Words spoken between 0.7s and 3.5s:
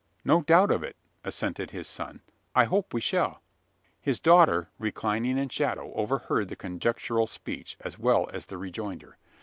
of it," assented his son. "I hope we shall."